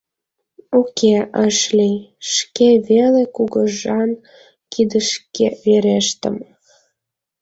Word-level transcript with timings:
Уке, 0.79 1.15
ыш 1.45 1.59
лий: 1.77 1.97
шке 2.33 2.69
веле 2.87 3.23
кугыжан 3.35 4.11
кидышке 4.71 5.47
верештым. 5.63 6.35